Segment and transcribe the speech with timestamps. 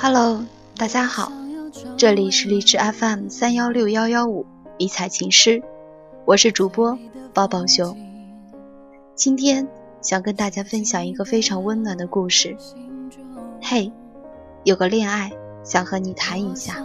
[0.00, 0.44] Hello，
[0.76, 1.32] 大家好，
[1.96, 4.46] 这里是荔枝 FM 三幺六幺幺五
[4.78, 5.60] 迷彩情诗，
[6.24, 6.96] 我是主播
[7.34, 7.98] 抱抱熊。
[9.16, 9.66] 今天
[10.00, 12.56] 想跟大家分享一个非常温暖的故事。
[13.60, 13.90] 嘿，
[14.62, 15.32] 有个恋爱
[15.64, 16.76] 想和你谈一下。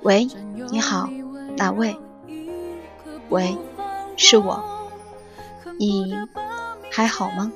[0.00, 0.26] 喂，
[0.70, 1.10] 你好，
[1.58, 1.94] 哪位？
[3.30, 3.56] 喂，
[4.16, 4.62] 是我。
[5.78, 6.14] 你
[6.90, 7.52] 还好吗？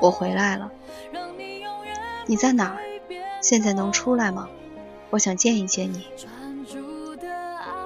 [0.00, 0.70] 我回来了。
[2.26, 2.78] 你在哪儿？
[3.42, 4.48] 现在能出来吗？
[5.10, 6.06] 我想见一见你。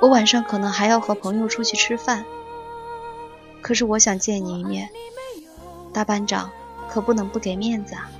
[0.01, 2.25] 我晚上可能还要和朋友出去吃饭，
[3.61, 4.89] 可是我想见你一面。
[5.93, 6.51] 大班长，
[6.89, 8.11] 可不能不给面子啊。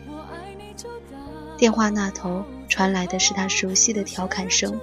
[1.57, 4.81] 电话那头传来的是他熟悉的调侃声。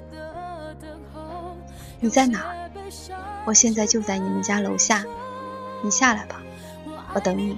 [2.00, 2.65] 你在哪儿？
[3.46, 5.06] 我现在就在你们家楼下，
[5.82, 6.42] 你下来吧，
[7.14, 7.58] 我等你。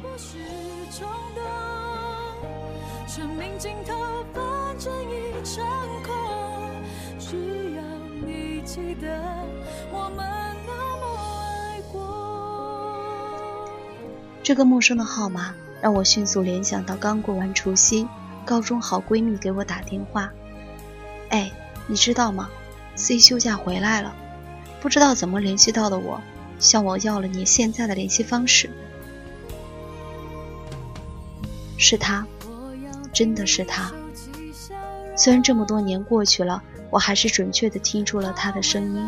[14.43, 18.07] 这个陌生的号码让我迅速联想到刚过完除夕。
[18.45, 20.31] 高中好闺蜜给我打电话，
[21.27, 21.51] 哎，
[21.85, 22.49] 你知道吗
[22.95, 24.15] ？C 休假回来了，
[24.81, 26.21] 不知道怎么联系到的我，
[26.59, 28.69] 向我要了你现在的联系方式。
[31.77, 32.25] 是他，
[33.13, 33.91] 真的是他。
[35.15, 39.07] 虽然这么多年过去了，我还是准确的听出了他的声音。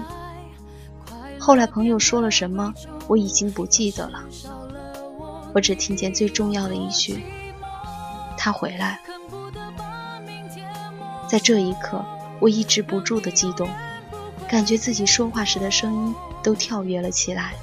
[1.39, 2.73] 后来朋友说了什么，
[3.07, 4.23] 我已经不记得了，
[5.53, 7.23] 我只听见最重要的一句：
[8.37, 8.99] 他回来了。
[11.27, 12.03] 在这一刻，
[12.39, 13.69] 我抑制不住的激动，
[14.49, 17.53] 感觉自己说话时的声音都跳跃了起来。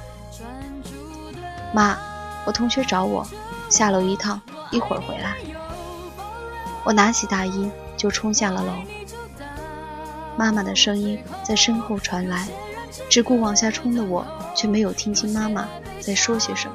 [1.75, 1.99] 妈，
[2.45, 3.27] 我同学找我，
[3.69, 5.35] 下楼一趟，一会儿回来。
[6.85, 8.73] 我拿起大衣就冲下了楼。
[10.37, 12.47] 妈妈的声音在身后传来，
[13.11, 14.25] 只顾往下冲的我
[14.55, 15.67] 却没有听清妈妈
[16.01, 16.75] 在说些什么。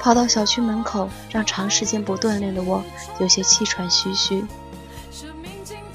[0.00, 2.82] 跑到小区门口，让长时间不锻炼的我
[3.18, 4.44] 有些气喘吁吁。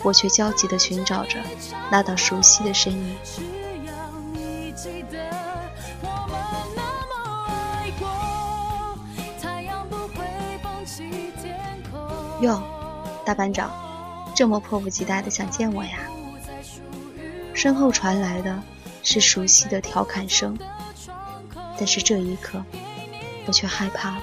[0.04, 1.40] 我却焦急地寻找着
[1.92, 3.18] 那道熟悉的身影。
[12.42, 12.64] 哟，
[13.26, 13.70] 大班长，
[14.34, 16.00] 这么迫不及待地想见我呀？
[17.54, 18.64] 身后传来的
[19.04, 20.58] 是熟悉的调侃声，
[21.78, 22.64] 但是这一刻，
[23.46, 24.22] 我却害怕了。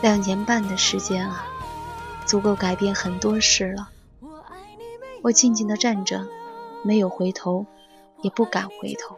[0.00, 1.46] 两年半的时间啊！
[2.26, 3.90] 足够改变很多事了。
[5.22, 6.26] 我静静地站着，
[6.82, 7.66] 没有回头，
[8.22, 9.16] 也不敢回头。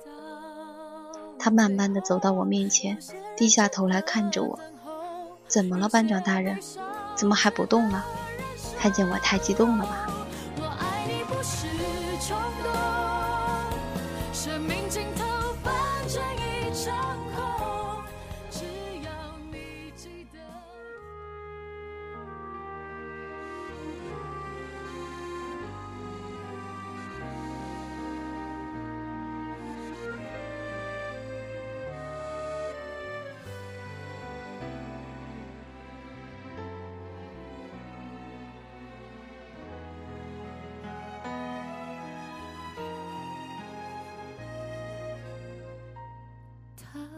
[1.38, 2.98] 他慢慢地走到我面前，
[3.37, 4.59] 低下头来看着我。
[5.47, 6.59] 怎么了，班长大人？
[7.14, 8.04] 怎么还不动了？
[8.78, 10.09] 看见我太激动了吧？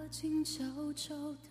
[0.09, 1.51] 静悄悄的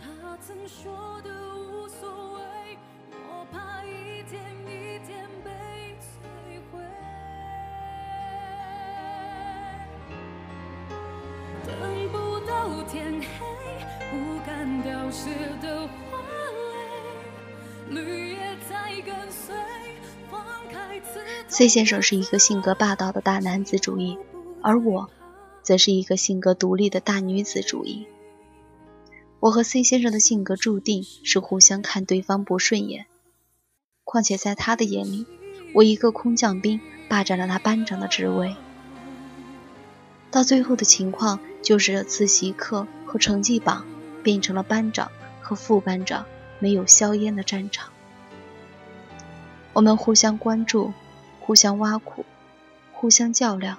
[0.00, 2.40] 他曾说的无所谓，
[3.12, 5.50] 我怕一天一天被
[6.00, 6.04] 摧
[6.70, 6.80] 毁。
[11.66, 13.26] 等不到天黑，
[14.10, 14.14] 不
[14.46, 16.18] 敢凋谢的花
[17.90, 19.54] 蕾，绿叶在跟随，
[20.30, 21.20] 放开自。
[21.48, 24.18] C 先生是一个性格霸道的大男子主义，
[24.62, 25.08] 而我。
[25.62, 28.06] 则是一个性格独立的大女子主义。
[29.40, 33.06] 我和 C 先生的性格注定是互相看对方不顺眼，
[34.04, 35.26] 况且在他的眼里，
[35.74, 38.56] 我一个空降兵霸占了他班长的职位。
[40.30, 43.86] 到最后的情况就是自习课和成绩榜
[44.22, 45.10] 变成了班长
[45.40, 46.26] 和副班长
[46.58, 47.90] 没有硝烟的战场。
[49.72, 50.92] 我们互相关注。
[51.38, 52.24] 互相挖苦，
[52.92, 53.78] 互相较量，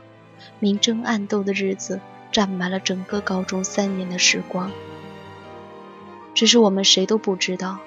[0.61, 1.99] 明争暗斗的日子
[2.31, 4.71] 占满了整个高中三年的时光。
[6.37, 7.79] 只是我们谁都不知道，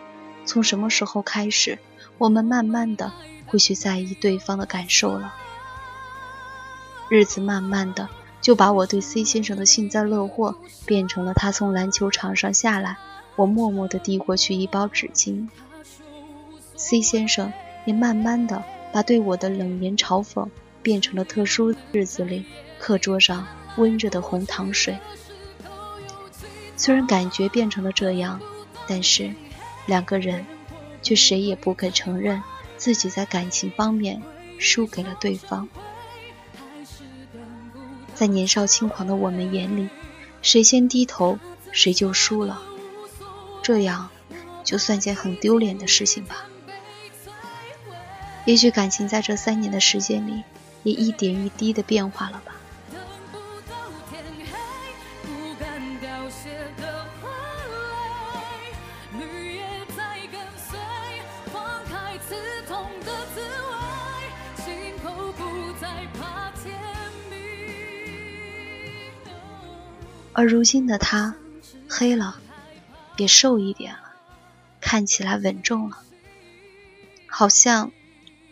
[0.45, 1.79] 从什么时候开始，
[2.19, 3.13] 我们慢慢的
[3.47, 5.33] 会去在意对方的感受了。
[7.09, 8.09] 日子慢慢的
[8.41, 12.97] 就把我对 C 先生的幸灾乐祸，变成了他从篮球场上下来，
[13.37, 15.47] 我默默的递过去一包纸巾。
[16.75, 17.53] C 先生
[17.85, 18.65] 也慢慢的。
[18.93, 20.49] 把对我的冷言嘲讽
[20.83, 22.45] 变成了特殊日子里
[22.81, 24.99] 课桌上温热的红糖水。
[26.81, 28.41] 虽然感觉变成了这样，
[28.89, 29.35] 但是
[29.85, 30.47] 两个人
[31.03, 32.43] 却谁也不肯承认
[32.79, 34.23] 自己在感情方面
[34.59, 35.69] 输给了对方。
[38.15, 39.91] 在年少轻狂的我们眼里，
[40.41, 41.39] 谁先低头
[41.71, 42.63] 谁就输了，
[43.61, 44.09] 这样
[44.65, 46.47] 就算件很丢脸的事情吧。
[48.47, 50.45] 也许感情在这三年的时间里，
[50.83, 52.55] 也一点一滴的变化了吧。
[70.41, 71.35] 而如今的他，
[71.87, 72.41] 黑了，
[73.19, 74.01] 也瘦一点了，
[74.81, 75.99] 看起来稳重了，
[77.27, 77.93] 好像。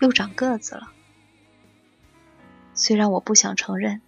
[0.00, 0.90] 又长个子了，
[2.74, 4.02] 虽然我不想承认，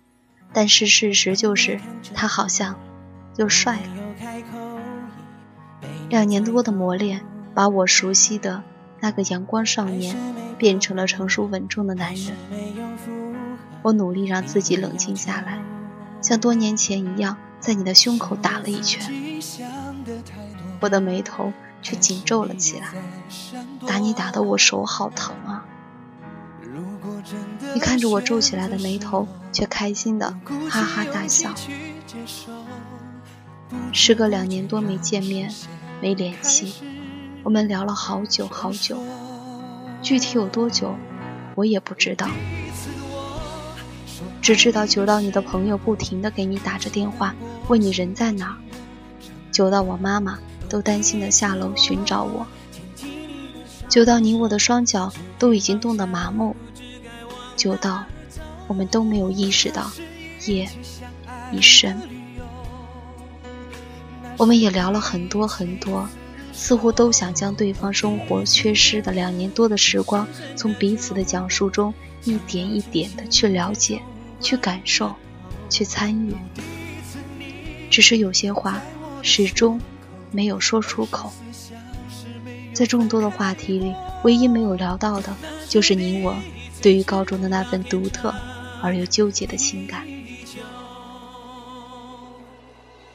[0.52, 1.80] 但是事实就是
[2.14, 2.78] 他好像
[3.36, 3.88] 又帅了。
[6.10, 7.24] 两年多的磨练，
[7.54, 8.62] 把我熟悉的
[9.00, 10.14] 那个阳光少年
[10.58, 12.36] 变成了成熟稳重的男人。
[13.82, 15.60] 我努力让自己冷静下来，
[16.20, 19.40] 像多年前一样，在你的胸口打了一拳。
[20.80, 21.52] 我的眉头
[21.82, 22.88] 却紧皱了起来，
[23.86, 25.64] 打你打得我手好疼啊！
[27.74, 30.34] 你看着我皱起来的眉头，却开心的
[30.68, 31.54] 哈哈大笑。
[33.92, 35.52] 时隔两年多没见面，
[36.00, 36.74] 没联系，
[37.42, 38.98] 我们聊了好久好久，
[40.02, 40.94] 具体有多久，
[41.54, 42.28] 我也不知道，
[44.42, 47.34] 只知道久到你的朋友不停的给你打着电话，
[47.68, 48.56] 问你人在哪，
[49.52, 50.38] 久到我妈妈
[50.68, 52.46] 都担心的下楼寻找我，
[53.88, 56.56] 久到你我的双脚都已经冻得麻木。
[57.56, 58.04] 久到，
[58.66, 59.90] 我们都没有意识到
[60.46, 60.68] 夜
[61.52, 62.00] 已深。
[64.38, 66.08] 我们也聊了很多很多，
[66.54, 71.92] 似乎都想将对方生活缺失的两年多的时光，从彼此的讲述中
[72.24, 74.00] 一点一点的去了解、
[74.40, 75.14] 去感受、
[75.68, 76.34] 去参与。
[77.90, 78.80] 只是有些话
[79.22, 79.80] 始终
[80.30, 81.32] 没有说出口。
[82.72, 83.94] 在众多的话题里，
[84.24, 85.36] 唯一没有聊到的，
[85.68, 86.34] 就是你我。
[86.82, 88.34] 对于高中的那份独特
[88.82, 90.06] 而又纠结的情感，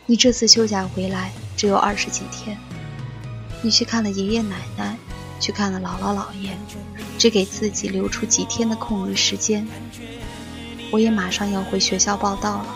[0.05, 2.55] 你这次休假回来只有二十几天，
[3.63, 4.95] 你去看了爷爷奶奶，
[5.39, 6.51] 去看了姥姥姥爷，
[7.17, 9.67] 只给自己留出几天的空余时间。
[10.95, 12.67] 我也马上要回学校报道了，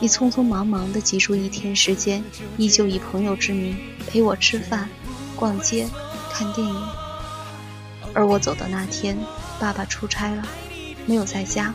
[0.00, 2.24] 你匆匆忙忙的挤出一天时间，
[2.56, 4.88] 依旧以朋友之名陪我吃饭、
[5.36, 5.88] 逛街、
[6.32, 6.88] 看电影，
[8.12, 9.16] 而我走的那天。
[9.60, 10.42] 爸爸出差了，
[11.06, 11.72] 没有在家，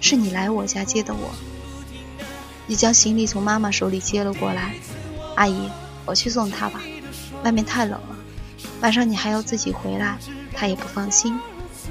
[0.00, 1.30] 是你来我家接的我。
[2.66, 4.74] 你将行李从妈妈手里接了过来，
[5.36, 5.68] 阿姨，
[6.06, 6.80] 我去送他吧，
[7.44, 8.16] 外面太冷了，
[8.80, 10.16] 晚上你还要自己回来，
[10.54, 11.38] 他也不放心，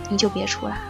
[0.09, 0.81] 你就别出来。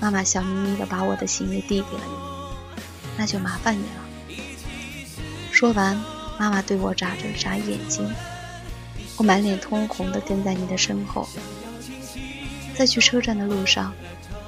[0.00, 2.76] 妈妈笑眯眯的把我的行李递给了你，
[3.18, 4.36] 那就麻烦你了。
[5.52, 5.94] 说完，
[6.38, 8.10] 妈妈对我眨着眨眼睛，
[9.18, 11.28] 我满脸通红的跟在你的身后。
[12.74, 13.92] 在去车站的路上，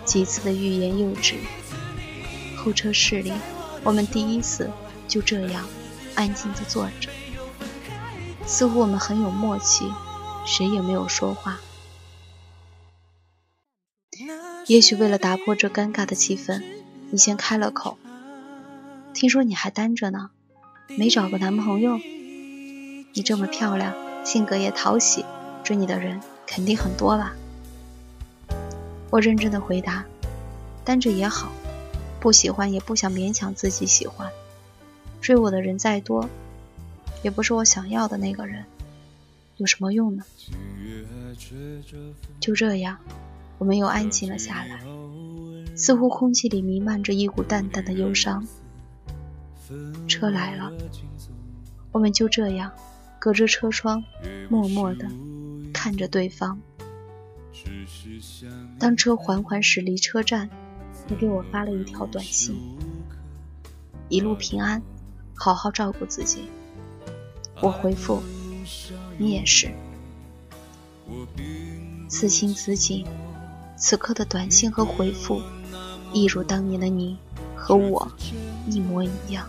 [0.06, 1.34] 几次的欲言又止。
[2.56, 3.30] 候车室里，
[3.84, 4.70] 我们第一次
[5.06, 5.66] 就这样
[6.14, 7.10] 安静地坐着，
[8.46, 9.92] 似乎我们很有默契，
[10.46, 11.60] 谁也没有说话。
[14.66, 16.62] 也许为了打破这尴尬的气氛，
[17.10, 17.98] 你先开了口
[19.12, 20.30] ：“听说你还单着呢，
[20.96, 21.98] 没找个男朋友？
[21.98, 23.92] 你这么漂亮，
[24.24, 25.24] 性格也讨喜，
[25.64, 27.34] 追你的人肯定很多吧？
[29.10, 30.04] 我认真的回答：
[30.84, 31.50] 单着也好，
[32.20, 34.30] 不喜欢也不想勉强自己喜欢。
[35.20, 36.28] 追我的人再多，
[37.22, 38.64] 也不是我想要的那个人，
[39.56, 40.24] 有什么用呢？
[42.40, 42.98] 就这样，
[43.62, 44.80] 我们又安静了下来，
[45.76, 48.44] 似乎空气里弥漫着一股淡淡的忧伤。
[50.08, 50.72] 车来了，
[51.92, 52.72] 我们就这样
[53.20, 54.02] 隔着车窗，
[54.48, 55.06] 默默地
[55.72, 56.60] 看着对方。
[58.80, 60.50] 当车缓缓驶离车站，
[61.06, 62.56] 你给我发了一条短信
[64.10, 64.82] ：“一路平安，
[65.36, 66.50] 好好照顾自己。”
[67.62, 68.20] 我回复
[69.16, 69.70] ：“你也是。”
[72.08, 73.06] 此情此景，
[73.82, 75.42] 此刻的短信和回复，
[76.12, 77.18] 一如当年的你
[77.56, 78.12] 和我
[78.68, 79.44] 一模一样。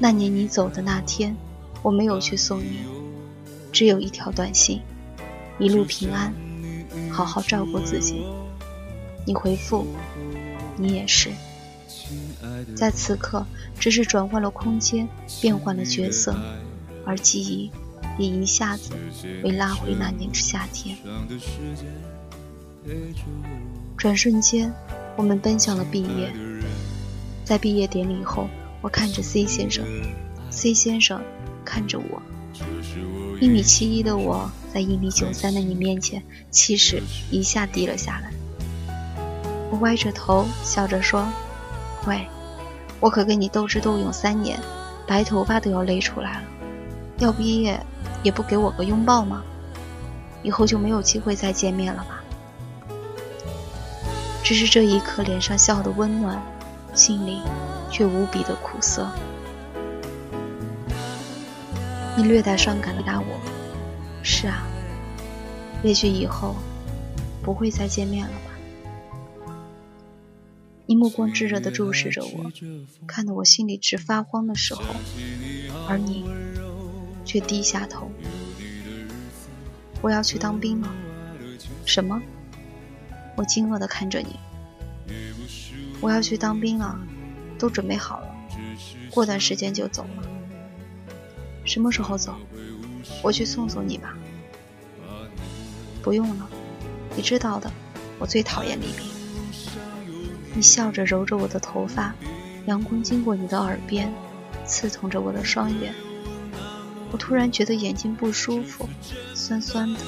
[0.00, 1.36] 那年你走的那天，
[1.82, 2.80] 我没有去送你，
[3.70, 4.80] 只有一条短信
[5.60, 6.32] ：“一路平安，
[7.12, 8.24] 好好照顾自己。”
[9.26, 9.86] 你回复
[10.78, 11.30] ：“你也是。”
[12.74, 13.44] 在此刻，
[13.78, 15.06] 只是转换了空间，
[15.42, 16.34] 变换了角色，
[17.04, 17.70] 而记忆
[18.18, 18.90] 也一下子
[19.42, 20.96] 被拉回那年夏天。
[23.96, 24.72] 转瞬间，
[25.16, 26.32] 我们奔向了毕业。
[27.44, 28.48] 在毕业典礼后，
[28.80, 29.84] 我看着 C 先生
[30.50, 31.20] ，C 先生
[31.64, 32.22] 看着我。
[33.40, 38.32] 一米七一的我在一米九三的你面前，气势一下低了下来。
[39.70, 41.26] 我歪着头笑着说
[42.06, 42.26] ：“喂，
[42.98, 44.58] 我可跟你斗智斗勇三年，
[45.06, 46.42] 白头发都要累出来了，
[47.18, 47.80] 要毕业
[48.22, 49.42] 也不给我个拥抱吗？
[50.42, 52.22] 以后就没有机会再见面了吧？”
[54.44, 56.42] 只是这一刻，脸上笑的温暖。
[56.94, 57.42] 心里
[57.90, 59.06] 却无比的苦涩。
[62.16, 63.26] 你略带伤感的答我
[64.24, 64.66] ：“是啊，
[65.82, 66.56] 也许以后
[67.42, 69.52] 不会再见面了吧？”
[70.86, 72.50] 你目光炙热的注视着我，
[73.06, 74.82] 看得我心里直发慌的时候，
[75.86, 76.24] 而你
[77.26, 78.10] 却低下头。
[80.00, 80.88] 我要去当兵了。
[81.84, 82.22] 什么？
[83.36, 84.38] 我惊愕的看着你。
[86.00, 86.98] 我要去当兵了，
[87.58, 88.28] 都准备好了，
[89.10, 90.22] 过段时间就走了。
[91.64, 92.34] 什么时候走？
[93.22, 94.16] 我去送送你吧。
[96.02, 96.48] 不用了，
[97.16, 97.70] 你知道的，
[98.18, 99.04] 我最讨厌离别。
[100.54, 102.14] 你笑着揉着我的头发，
[102.66, 104.12] 阳光经过你的耳边，
[104.64, 105.94] 刺痛着我的双眼。
[107.10, 108.88] 我突然觉得眼睛不舒服，
[109.34, 110.00] 酸酸的。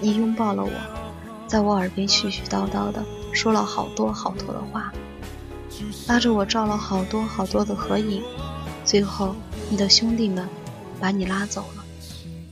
[0.00, 0.70] 你拥抱了我。
[1.46, 4.92] 在我耳边絮絮叨叨的说了好多好多的话，
[6.08, 8.20] 拉着我照了好多好多的合影，
[8.84, 9.36] 最后
[9.70, 10.48] 你的兄弟们
[10.98, 11.84] 把你拉走了，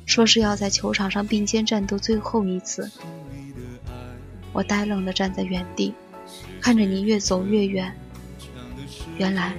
[0.07, 2.89] 说是要在球场上并肩战斗最后一次。
[4.53, 5.93] 我呆愣的站在原地，
[6.61, 7.93] 看着你越走越远。
[9.19, 9.57] 原来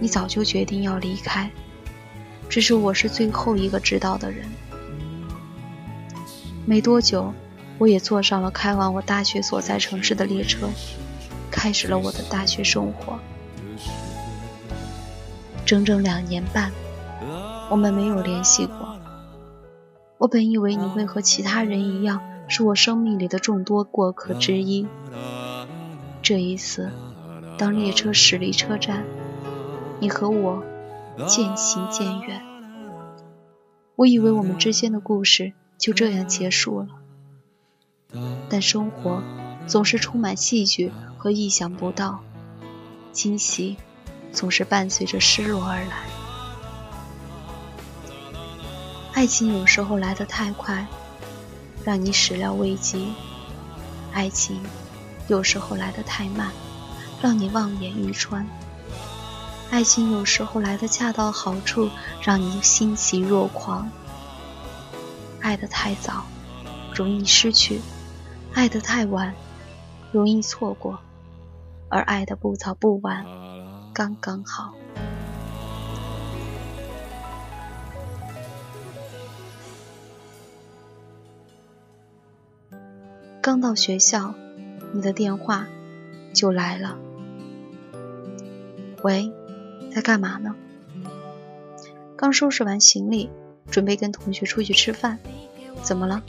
[0.00, 1.50] 你早就决定要离开，
[2.48, 4.46] 只是我是最后一个知道的人。
[6.66, 7.32] 没多久。
[7.80, 10.68] 我也坐上了开往我大学所在城市的列车，
[11.48, 13.20] 开始了我的大学生活。
[15.64, 16.72] 整整两年半，
[17.70, 18.96] 我们没有联系过。
[20.18, 24.84] 我本以为你会和其他人一样，是我生命里的众多过客之一。
[26.20, 26.90] 这一次，
[27.56, 29.04] 当列车驶离车站，
[30.00, 30.62] 你和我
[31.26, 32.42] 渐行渐远。
[33.96, 36.88] 我以为我们之间的故事就这样结束了。
[38.48, 39.22] 但生活
[39.66, 42.20] 总是充满戏剧和意想不到，
[43.12, 43.76] 惊喜
[44.32, 46.06] 总是伴随着失落而来。
[49.12, 50.86] 爱情有时候来得太快，
[51.84, 53.08] 让你始料未及；
[54.12, 54.60] 爱情
[55.26, 56.52] 有时候来得太慢，
[57.20, 58.46] 让你望眼欲穿；
[59.70, 61.88] 爱情有时候来得恰到好处，
[62.22, 63.88] 让你欣喜若狂。
[65.40, 66.24] 爱得太早，
[66.94, 67.80] 容易失去。
[68.54, 69.34] 爱得太晚，
[70.10, 70.98] 容易错过；
[71.88, 73.24] 而爱的不早不晚，
[73.92, 74.74] 刚刚好。
[83.40, 84.34] 刚到学校，
[84.92, 85.66] 你的电话
[86.34, 86.96] 就来了。
[89.02, 89.32] 喂，
[89.94, 90.54] 在干嘛呢？
[92.16, 93.30] 刚收拾完行李，
[93.70, 95.18] 准备跟同学出去吃饭。
[95.82, 96.22] 怎么了？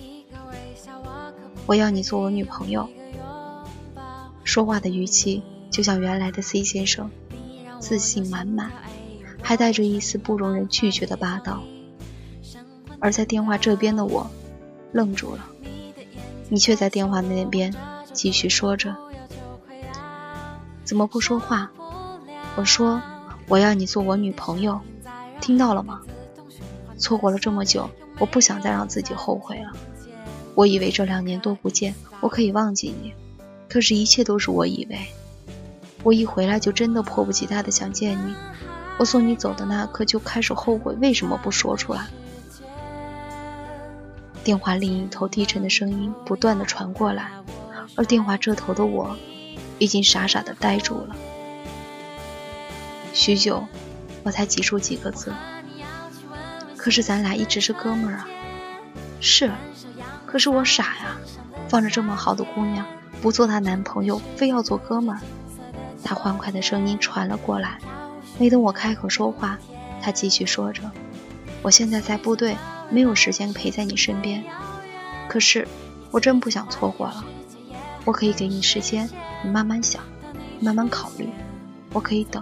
[1.65, 2.89] 我要你做我女朋友，
[4.43, 7.11] 说话的语气就像原来的 C 先生，
[7.79, 8.71] 自信满满，
[9.41, 11.61] 还带着一丝不容人拒绝的霸道。
[12.99, 14.29] 而在电话这边的我，
[14.91, 15.45] 愣住了，
[16.49, 17.73] 你却在电话那边
[18.13, 18.95] 继续说着
[20.83, 21.71] ：“怎么不说话？”
[22.57, 23.01] 我说
[23.49, 24.79] ：“我要你做我女朋友，
[25.41, 25.99] 听到了吗？”
[26.97, 27.89] 错过了这么久，
[28.19, 29.71] 我不想再让自己后悔了。
[30.55, 33.13] 我以为这两年多不见，我可以忘记你，
[33.69, 34.99] 可是，一切都是我以为。
[36.03, 38.35] 我一回来就真的迫不及待的想见你。
[38.97, 42.07] 我送你走的那刻就开始后悔，为什么不说出来？
[44.43, 47.31] 电话另一头低沉的声音不断的传过来，
[47.95, 49.15] 而电话这头的我，
[49.77, 51.15] 已经傻傻的呆住了。
[53.13, 53.65] 许久，
[54.23, 55.33] 我才挤出几个字。
[56.77, 58.27] 可是咱俩一直是哥们儿啊。
[59.19, 59.51] 是，
[60.25, 61.17] 可是我傻呀，
[61.67, 62.85] 放着这么好的姑娘，
[63.21, 65.21] 不做她男朋友，非要做哥们儿。
[66.01, 67.77] 他欢快的声音传了过来，
[68.37, 69.59] 没等我开口说话，
[70.01, 70.89] 他继续说着
[71.61, 72.55] ：“我现在在部队，
[72.89, 74.41] 没有时间陪在你身边。
[75.27, 75.67] 可是，
[76.11, 77.25] 我真不想错过了。
[78.05, 79.09] 我可以给你时间，
[79.43, 80.01] 你慢慢想，
[80.61, 81.29] 慢慢考虑。
[81.91, 82.41] 我可以等。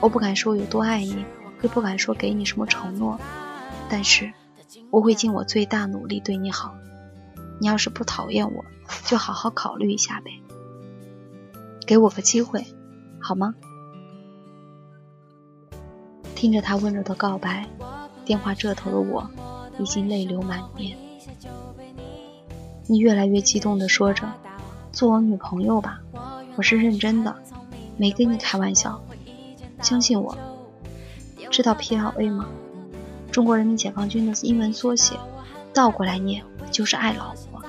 [0.00, 1.24] 我不敢说有多爱你，
[1.60, 3.18] 更不敢说给你什么承诺，
[3.88, 4.32] 但是。”
[4.90, 6.74] 我会尽我最大努力对你好，
[7.60, 8.64] 你要是不讨厌我，
[9.04, 10.30] 就好好考虑一下呗，
[11.86, 12.64] 给我个机会，
[13.20, 13.54] 好吗？
[16.34, 17.66] 听着他温柔的告白，
[18.24, 19.28] 电话这头的我
[19.78, 20.96] 已经泪流满面。
[22.86, 24.26] 你越来越激动地说着
[24.90, 26.00] ：“做我女朋友吧，
[26.56, 27.36] 我是认真的，
[27.98, 29.02] 没跟你开玩笑，
[29.82, 30.36] 相信我。”
[31.50, 32.46] 知道 PLA 吗？
[33.32, 35.16] 中国人民解放军的英文缩写，
[35.72, 37.62] 倒过来念就是爱老婆。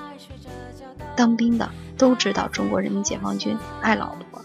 [1.16, 4.42] 当兵的都知道中国人民解放军爱老婆，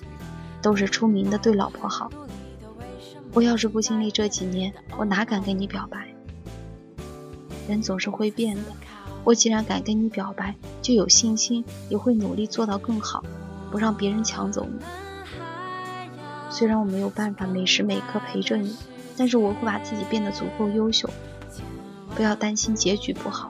[0.61, 2.09] 都是出名的对老婆好。
[3.33, 6.07] 我要是不经历这几年，我哪敢跟你表白？
[7.67, 8.63] 人总是会变的，
[9.23, 13.23] 我既然敢跟你表白，就有信心，也会努力做到更好，
[13.69, 14.79] 不让别人抢走你。
[16.55, 18.77] 虽然我没有办法每时每刻陪着你。
[19.17, 21.09] 但是我会把自己变得足够优秀，
[22.17, 23.49] 不要担心结局不好，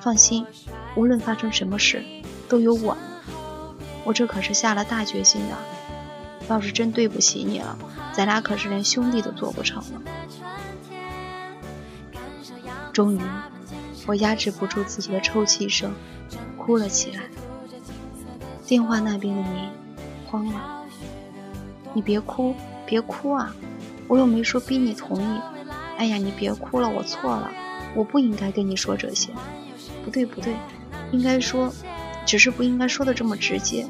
[0.00, 0.46] 放心，
[0.94, 2.04] 无论发生什么事，
[2.48, 2.96] 都有我。
[4.04, 5.56] 我这可是下了大决心的，
[6.48, 7.76] 要是真对不起你了，
[8.12, 10.00] 咱俩可是连兄弟都做不成了。
[12.92, 13.20] 终于，
[14.06, 15.92] 我压制不住自己的抽泣声，
[16.56, 17.24] 哭了起来。
[18.64, 19.68] 电话那边的你
[20.28, 20.79] 慌了，
[21.92, 22.54] 你别哭，
[22.86, 23.54] 别哭啊！
[24.08, 25.40] 我又没说逼你同意，
[25.96, 27.50] 哎呀，你别哭了，我错了，
[27.94, 29.30] 我不应该跟你说这些，
[30.04, 30.54] 不对不对，
[31.12, 31.72] 应该说，
[32.26, 33.86] 只是不应该说的这么直接，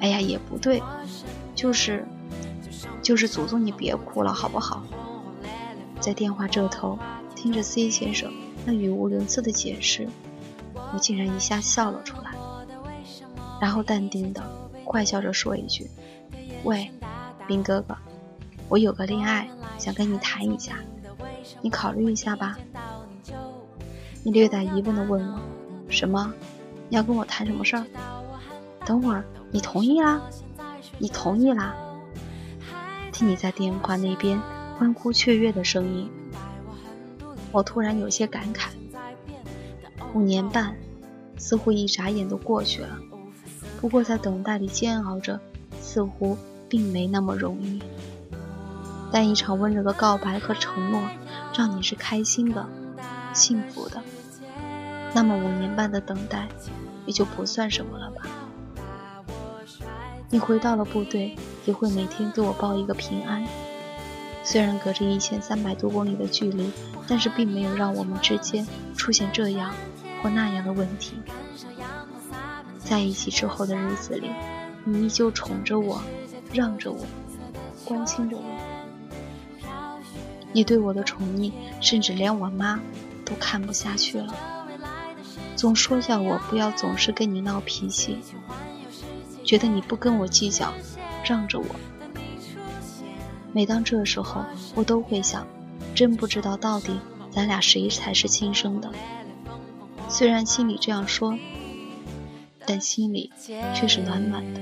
[0.00, 0.82] 哎呀，也不对，
[1.54, 2.06] 就是，
[3.02, 4.84] 就是祖宗你别哭了好不好？
[6.00, 6.98] 在电话这头
[7.34, 8.30] 听着 C 先生
[8.64, 10.06] 那语无伦次的解释，
[10.92, 12.32] 我竟然一下笑了出来，
[13.60, 14.42] 然后淡定的
[14.86, 15.88] 坏笑着说一句
[16.64, 16.90] ：“喂，
[17.46, 17.96] 兵哥哥，
[18.68, 20.76] 我有个恋爱。”想跟你谈一下，
[21.60, 22.56] 你考虑一下吧。
[24.22, 25.40] 你略带疑问的问我
[25.90, 26.32] ：“什么？
[26.88, 27.84] 你要跟我谈什么事儿？”
[28.86, 30.22] 等会儿，你同意啦？
[30.98, 31.74] 你同意啦？
[33.10, 34.40] 听你在电话那边
[34.78, 36.08] 欢呼雀跃的声音，
[37.50, 38.68] 我突然有些感慨。
[40.14, 40.74] 五年半，
[41.36, 42.96] 似乎一眨眼都过去了。
[43.80, 45.40] 不过在等待里煎熬着，
[45.80, 46.38] 似乎
[46.74, 47.80] 并没那么容易。
[49.12, 51.00] 但一场温柔的告白和承诺，
[51.56, 52.66] 让你是开心的、
[53.32, 54.02] 幸福的，
[55.14, 56.48] 那么五年半的等待，
[57.06, 58.22] 也就不算什么了吧。
[60.30, 63.46] 你回到了部队，也会每天给我报一个平安。
[64.42, 66.72] 虽然隔着一千三百多公里的距离，
[67.06, 69.72] 但是并没有让我们之间出现这样
[70.20, 71.14] 或那样的问题。
[72.80, 74.32] 在一起之后的日子里，
[74.82, 76.02] 你依旧宠着我，
[76.54, 77.04] 让着我，
[77.84, 78.44] 关心着我。
[80.52, 82.80] 你对我的宠溺，甚至连我妈
[83.24, 84.32] 都看不下去了，
[85.56, 88.18] 总说叫我不要总是跟你闹脾气，
[89.44, 90.72] 觉得你不跟我计较，
[91.24, 91.66] 让着我。
[93.52, 94.44] 每当这时候，
[94.76, 95.44] 我都会想，
[95.92, 97.00] 真不知道到底
[97.32, 98.92] 咱俩谁才是亲生的。
[100.08, 101.36] 虽然心里这样说，
[102.64, 103.32] 但心里
[103.74, 104.60] 却是暖暖的。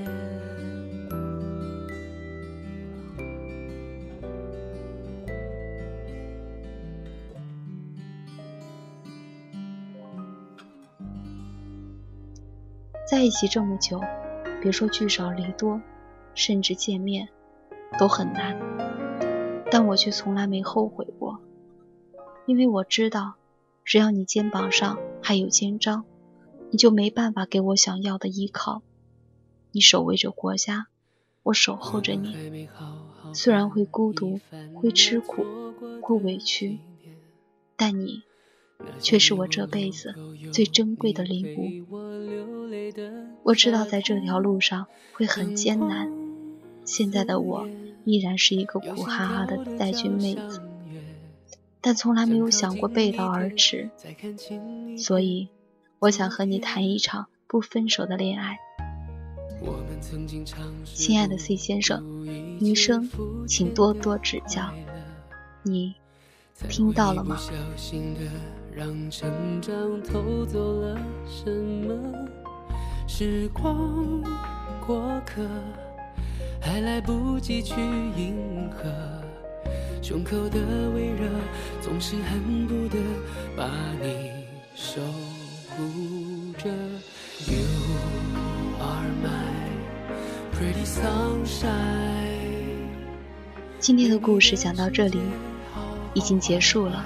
[13.23, 14.01] 在一起这么久，
[14.61, 15.81] 别说聚少离多，
[16.35, 17.29] 甚至见面，
[17.97, 18.59] 都很难。
[19.71, 21.39] 但我却从来没后悔过，
[22.45, 23.35] 因为我知道，
[23.85, 26.03] 只要你肩膀上还有肩章，
[26.69, 28.81] 你就没办法给我想要的依靠。
[29.71, 30.87] 你守卫着国家，
[31.43, 32.67] 我守候着你。
[33.33, 34.41] 虽然会孤独，
[34.75, 35.45] 会吃苦，
[36.01, 36.77] 会委屈，
[37.77, 38.23] 但你
[38.99, 40.13] 却是我这辈子
[40.51, 41.85] 最珍贵的礼物。
[43.43, 46.11] 我知道在这条路上会很艰难，
[46.85, 47.67] 现在的我
[48.05, 50.61] 依然是一个苦哈哈的带军妹子，
[51.81, 53.89] 但从来没有想过背道而驰。
[54.97, 55.49] 所以，
[55.99, 58.57] 我想和你谈一场不分手的恋爱。
[60.83, 62.25] 亲爱的 C 先生，
[62.59, 63.09] 余生
[63.47, 64.69] 请多多指教。
[65.63, 65.95] 你
[66.69, 67.37] 听到了吗？
[73.05, 74.23] 时光
[74.85, 75.41] 过客，
[76.59, 78.89] 还来不及去迎合，
[80.01, 80.59] 胸口的
[80.95, 81.29] 微热，
[81.81, 82.97] 总是恨不得
[83.55, 83.69] 把
[84.01, 84.31] 你
[84.73, 85.01] 守
[85.69, 86.69] 护着。
[87.45, 87.65] You
[88.79, 89.53] are my
[90.53, 91.69] pretty sunshine
[93.79, 95.19] 今天的故事讲到这里，
[96.13, 97.05] 已经结束了。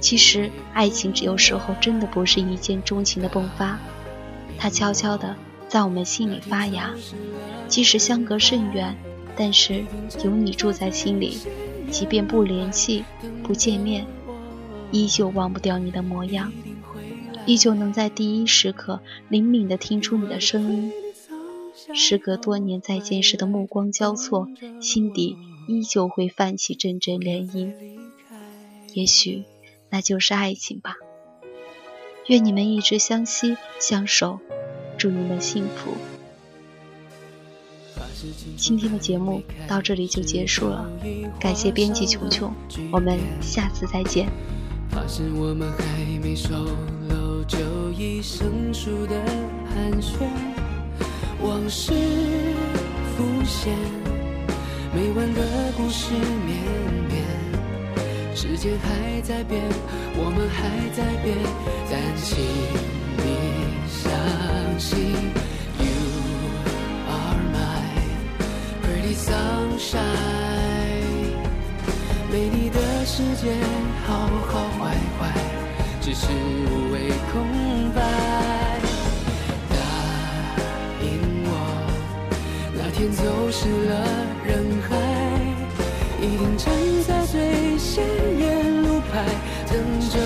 [0.00, 3.78] 其实，爱情只有时候真的不是一见钟情的迸发，
[4.58, 5.36] 它悄悄地
[5.68, 6.90] 在我们心里发芽。
[7.68, 8.96] 即使相隔甚远，
[9.36, 9.84] 但是
[10.24, 11.38] 有你住在心里，
[11.90, 13.04] 即便不联系、
[13.42, 14.06] 不见面，
[14.90, 16.52] 依旧忘不掉你的模样，
[17.46, 20.92] 依旧能在第一时刻灵敏地听出你的声音。
[21.94, 24.48] 时隔多年再见时的目光交错，
[24.80, 27.72] 心底依旧会泛起阵阵涟漪。
[28.94, 29.44] 也许，
[29.90, 30.96] 那就是爱情吧。
[32.28, 34.38] 愿你们一直相惜相守，
[34.96, 35.94] 祝你们幸福。
[38.56, 40.88] 今天的节目到这里就结束了，
[41.40, 42.54] 感谢编辑琼琼，
[42.92, 44.28] 我们下次再见。
[51.42, 51.92] 往事
[53.16, 53.76] 浮现，
[54.94, 55.40] 没完的
[55.74, 56.12] 故事
[56.44, 56.62] 绵
[57.08, 57.24] 绵，
[58.36, 59.62] 时间还在变，
[60.14, 61.34] 我们还在变，
[61.90, 62.44] 但请
[63.16, 63.26] 你
[63.88, 64.12] 相
[64.78, 64.90] 信
[65.78, 65.96] ，You
[67.08, 67.56] are my
[68.82, 70.02] pretty sunshine，
[72.30, 73.56] 没你的世界
[74.06, 75.20] 好好坏坏，
[76.02, 76.26] 只是
[76.68, 78.61] 无谓空白。
[83.10, 84.06] 走失了
[84.44, 84.96] 人海，
[86.20, 86.72] 一定站
[87.06, 88.04] 在最显
[88.38, 89.24] 眼路牌，
[89.68, 89.76] 等
[90.08, 90.18] 着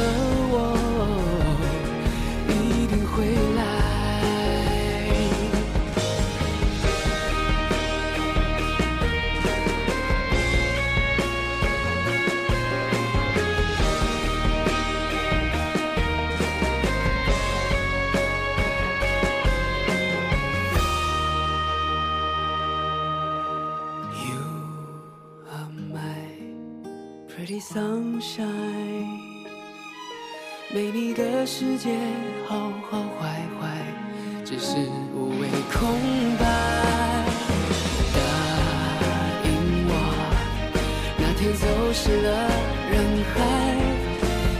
[31.58, 31.88] 世界
[32.46, 33.64] 好好坏坏，
[34.44, 34.76] 只是
[35.14, 35.88] 无谓空
[36.38, 36.44] 白。
[38.12, 38.18] 答
[39.42, 39.48] 应
[39.88, 39.90] 我，
[41.16, 41.64] 那天走
[41.94, 42.28] 失了
[42.92, 42.94] 人
[43.32, 43.40] 海，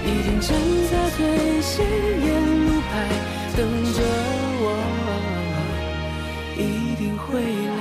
[0.06, 0.48] 一定站
[0.90, 1.20] 在最
[1.60, 2.26] 显眼
[2.64, 2.90] 路牌
[3.54, 3.60] 等
[3.92, 4.00] 着
[4.62, 4.64] 我，
[6.56, 7.28] 一定会
[7.76, 7.78] 来。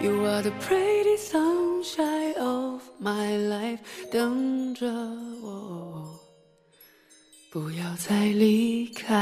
[0.00, 3.80] You are the pretty sunshine of my life，
[4.12, 4.86] 等着，
[7.52, 9.18] 不要再离开。